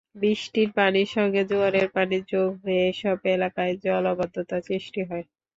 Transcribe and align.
বৃষ্টির 0.15 0.69
পানির 0.77 1.09
সঙ্গে 1.15 1.41
জোয়ারের 1.49 1.87
পানি 1.95 2.17
যোগ 2.31 2.49
হয়ে 2.63 2.81
এসব 2.91 3.17
এলাকায় 3.35 3.73
জলাবদ্ধতা 3.83 4.57
সৃষ্টি 4.67 5.01
হয়। 5.09 5.25